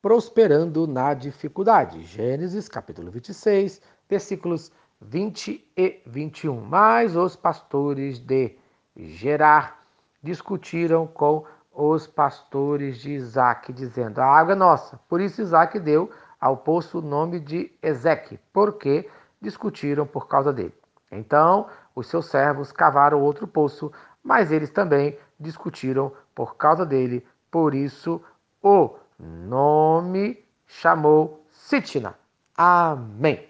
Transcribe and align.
prosperando 0.00 0.86
na 0.86 1.12
dificuldade. 1.14 2.02
Gênesis 2.02 2.68
capítulo 2.68 3.10
26, 3.10 3.80
versículos 4.08 4.70
20 5.00 5.72
e 5.76 6.00
21. 6.06 6.60
Mas 6.60 7.16
os 7.16 7.36
pastores 7.36 8.18
de 8.18 8.56
Gerar 8.96 9.84
discutiram 10.20 11.06
com 11.06 11.44
os 11.72 12.06
pastores 12.06 12.98
de 12.98 13.12
Isaac, 13.12 13.72
dizendo: 13.72 14.18
A 14.18 14.26
água 14.26 14.54
é 14.54 14.56
nossa. 14.56 14.98
Por 15.08 15.20
isso 15.20 15.40
Isaac 15.40 15.78
deu 15.78 16.10
ao 16.40 16.56
poço 16.56 16.98
o 16.98 17.02
nome 17.02 17.38
de 17.38 17.70
Ezeque, 17.80 18.40
porque 18.52 19.08
discutiram 19.40 20.04
por 20.04 20.26
causa 20.26 20.52
dele. 20.52 20.74
Então 21.12 21.68
os 21.94 22.08
seus 22.08 22.26
servos 22.26 22.72
cavaram 22.72 23.22
outro 23.22 23.46
poço, 23.46 23.92
mas 24.22 24.50
eles 24.50 24.70
também 24.70 25.16
discutiram 25.38 26.12
por 26.34 26.56
causa 26.56 26.84
dele. 26.84 27.24
Por 27.50 27.74
isso 27.74 28.20
o 28.60 28.96
nome 29.18 30.44
chamou 30.66 31.44
Sitna. 31.50 32.14
Amém. 32.56 33.48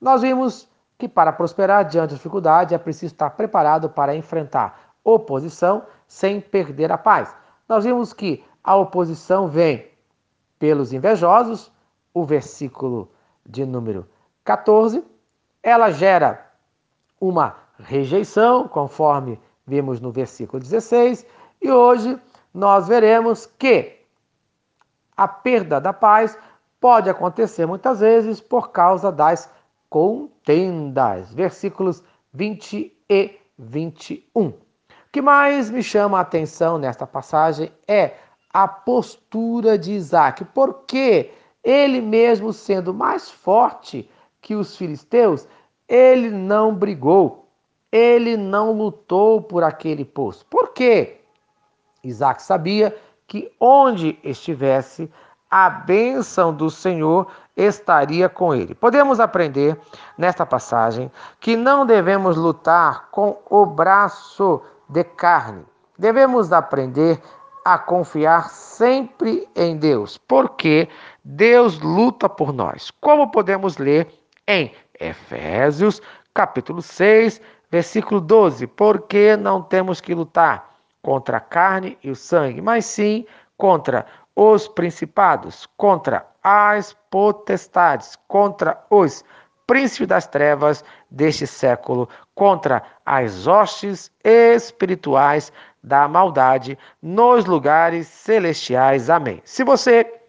Nós 0.00 0.22
vimos 0.22 0.68
que 0.98 1.08
para 1.08 1.32
prosperar 1.32 1.84
diante 1.84 2.10
da 2.10 2.16
dificuldade 2.16 2.74
é 2.74 2.78
preciso 2.78 3.14
estar 3.14 3.30
preparado 3.30 3.88
para 3.88 4.14
enfrentar 4.14 4.94
oposição 5.04 5.84
sem 6.06 6.40
perder 6.40 6.92
a 6.92 6.98
paz. 6.98 7.34
Nós 7.68 7.84
vimos 7.84 8.12
que 8.12 8.44
a 8.62 8.76
oposição 8.76 9.48
vem 9.48 9.88
pelos 10.58 10.92
invejosos, 10.92 11.72
o 12.12 12.24
versículo 12.24 13.10
de 13.46 13.64
número 13.64 14.06
14, 14.44 15.02
ela 15.62 15.90
gera 15.90 16.46
uma 17.20 17.56
rejeição, 17.78 18.68
conforme 18.68 19.40
vimos 19.66 20.00
no 20.00 20.10
versículo 20.10 20.60
16, 20.60 21.24
e 21.62 21.70
hoje 21.70 22.18
nós 22.52 22.88
veremos 22.88 23.46
que 23.46 23.99
a 25.20 25.28
perda 25.28 25.78
da 25.78 25.92
paz 25.92 26.38
pode 26.80 27.10
acontecer 27.10 27.66
muitas 27.66 28.00
vezes 28.00 28.40
por 28.40 28.70
causa 28.70 29.12
das 29.12 29.52
contendas. 29.90 31.30
Versículos 31.34 32.02
20 32.32 32.90
e 33.06 33.38
21. 33.58 34.46
O 34.46 34.54
que 35.12 35.20
mais 35.20 35.70
me 35.70 35.82
chama 35.82 36.16
a 36.16 36.22
atenção 36.22 36.78
nesta 36.78 37.06
passagem 37.06 37.70
é 37.86 38.14
a 38.50 38.66
postura 38.66 39.76
de 39.76 39.92
Isaac, 39.92 40.42
porque 40.54 41.30
ele 41.62 42.00
mesmo 42.00 42.50
sendo 42.50 42.94
mais 42.94 43.30
forte 43.30 44.08
que 44.40 44.54
os 44.54 44.74
filisteus, 44.74 45.46
ele 45.86 46.30
não 46.30 46.74
brigou, 46.74 47.46
ele 47.92 48.38
não 48.38 48.72
lutou 48.72 49.42
por 49.42 49.62
aquele 49.62 50.06
poço. 50.06 50.46
Por 50.46 50.72
quê? 50.72 51.20
Isaac 52.02 52.42
sabia 52.42 52.96
que 53.30 53.48
onde 53.60 54.18
estivesse, 54.24 55.08
a 55.48 55.70
bênção 55.70 56.52
do 56.52 56.68
Senhor 56.68 57.28
estaria 57.56 58.28
com 58.28 58.52
ele. 58.52 58.74
Podemos 58.74 59.20
aprender 59.20 59.78
nesta 60.18 60.44
passagem 60.44 61.12
que 61.38 61.54
não 61.54 61.86
devemos 61.86 62.36
lutar 62.36 63.08
com 63.12 63.38
o 63.48 63.64
braço 63.64 64.60
de 64.88 65.04
carne. 65.04 65.64
Devemos 65.96 66.52
aprender 66.52 67.22
a 67.64 67.78
confiar 67.78 68.50
sempre 68.50 69.48
em 69.54 69.76
Deus, 69.76 70.18
porque 70.18 70.88
Deus 71.22 71.78
luta 71.78 72.28
por 72.28 72.52
nós. 72.52 72.90
Como 73.00 73.30
podemos 73.30 73.78
ler 73.78 74.08
em 74.44 74.72
Efésios, 74.98 76.02
capítulo 76.34 76.82
6, 76.82 77.40
versículo 77.70 78.20
12: 78.20 78.66
Porque 78.66 79.36
não 79.36 79.62
temos 79.62 80.00
que 80.00 80.16
lutar 80.16 80.69
contra 81.02 81.38
a 81.38 81.40
carne 81.40 81.98
e 82.02 82.10
o 82.10 82.16
sangue, 82.16 82.60
mas 82.60 82.84
sim 82.84 83.26
contra 83.56 84.06
os 84.34 84.68
principados, 84.68 85.66
contra 85.76 86.26
as 86.42 86.96
potestades, 87.10 88.16
contra 88.26 88.82
os 88.88 89.24
príncipes 89.66 90.08
das 90.08 90.26
trevas 90.26 90.84
deste 91.10 91.46
século, 91.46 92.08
contra 92.34 92.82
as 93.04 93.46
hostes 93.46 94.10
espirituais 94.24 95.52
da 95.82 96.08
maldade 96.08 96.78
nos 97.00 97.44
lugares 97.44 98.08
celestiais. 98.08 99.08
Amém. 99.08 99.40
Se 99.44 99.62
você 99.62 100.20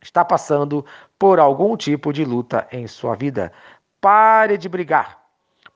está 0.00 0.24
passando 0.24 0.84
por 1.18 1.40
algum 1.40 1.76
tipo 1.76 2.12
de 2.12 2.24
luta 2.24 2.68
em 2.70 2.86
sua 2.86 3.16
vida, 3.16 3.52
pare 4.00 4.56
de 4.56 4.68
brigar, 4.68 5.18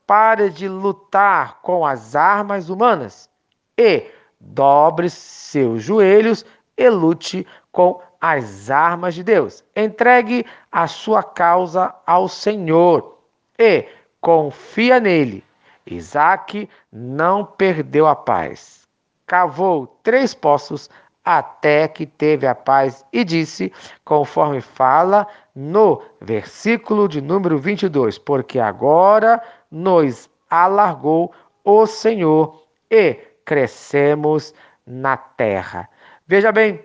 pare 0.06 0.50
de 0.50 0.68
lutar 0.68 1.60
com 1.60 1.84
as 1.84 2.14
armas 2.14 2.68
humanas 2.68 3.28
e 3.76 4.10
dobre 4.42 5.08
seus 5.08 5.82
joelhos 5.82 6.44
e 6.76 6.88
lute 6.90 7.46
com 7.70 8.00
as 8.20 8.70
armas 8.70 9.14
de 9.14 9.22
Deus. 9.22 9.64
Entregue 9.74 10.44
a 10.70 10.86
sua 10.86 11.22
causa 11.22 11.94
ao 12.06 12.28
Senhor 12.28 13.18
e 13.58 13.86
confia 14.20 15.00
nele. 15.00 15.44
Isaac 15.86 16.68
não 16.92 17.44
perdeu 17.44 18.06
a 18.06 18.14
paz. 18.14 18.86
Cavou 19.26 19.86
três 20.02 20.34
poços 20.34 20.90
até 21.24 21.86
que 21.86 22.04
teve 22.04 22.46
a 22.46 22.54
paz 22.54 23.04
e 23.12 23.24
disse, 23.24 23.72
conforme 24.04 24.60
fala 24.60 25.26
no 25.54 26.02
versículo 26.20 27.08
de 27.08 27.20
número 27.20 27.58
22, 27.58 28.18
porque 28.18 28.58
agora 28.58 29.42
nos 29.70 30.28
alargou 30.50 31.32
o 31.64 31.86
Senhor 31.86 32.62
e 32.90 33.31
crescemos 33.44 34.54
na 34.86 35.16
terra. 35.16 35.88
Veja 36.26 36.50
bem, 36.52 36.84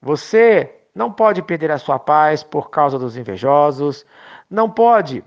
você 0.00 0.74
não 0.94 1.10
pode 1.10 1.42
perder 1.42 1.70
a 1.70 1.78
sua 1.78 1.98
paz 1.98 2.42
por 2.42 2.70
causa 2.70 2.98
dos 2.98 3.16
invejosos, 3.16 4.06
não 4.48 4.70
pode 4.70 5.24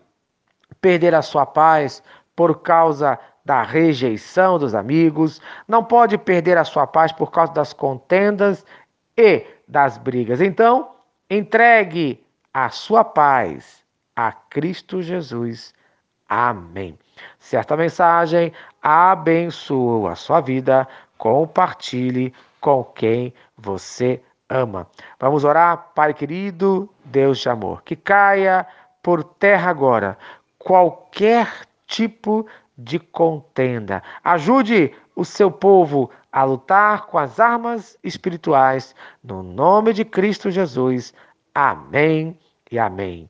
perder 0.79 1.13
a 1.13 1.21
sua 1.21 1.45
paz 1.45 2.01
por 2.35 2.61
causa 2.61 3.19
da 3.43 3.63
rejeição 3.63 4.59
dos 4.59 4.75
amigos, 4.75 5.41
não 5.67 5.83
pode 5.83 6.17
perder 6.17 6.57
a 6.57 6.63
sua 6.63 6.85
paz 6.85 7.11
por 7.11 7.31
causa 7.31 7.53
das 7.53 7.73
contendas 7.73 8.65
e 9.17 9.45
das 9.67 9.97
brigas. 9.97 10.41
Então, 10.41 10.91
entregue 11.29 12.23
a 12.53 12.69
sua 12.69 13.03
paz 13.03 13.83
a 14.15 14.31
Cristo 14.31 15.01
Jesus. 15.01 15.73
Amém. 16.27 16.97
Certa 17.39 17.77
mensagem 17.77 18.51
abençoou 18.81 20.07
a 20.07 20.15
sua 20.15 20.41
vida. 20.41 20.87
Compartilhe 21.17 22.33
com 22.59 22.83
quem 22.83 23.33
você 23.57 24.21
ama. 24.49 24.87
Vamos 25.19 25.43
orar, 25.43 25.91
Pai 25.95 26.13
querido, 26.13 26.89
Deus 27.03 27.39
de 27.39 27.49
amor, 27.49 27.81
que 27.83 27.95
caia 27.95 28.65
por 29.01 29.23
terra 29.23 29.69
agora 29.69 30.17
qualquer 30.59 31.65
tipo 31.85 32.45
de 32.77 32.99
contenda. 32.99 34.03
Ajude 34.23 34.93
o 35.15 35.23
seu 35.23 35.49
povo 35.49 36.11
a 36.31 36.43
lutar 36.43 37.07
com 37.07 37.17
as 37.17 37.39
armas 37.39 37.97
espirituais, 38.03 38.93
no 39.23 39.41
nome 39.41 39.93
de 39.93 40.03
Cristo 40.03 40.51
Jesus. 40.51 41.13
Amém 41.55 42.37
e 42.69 42.77
amém. 42.77 43.29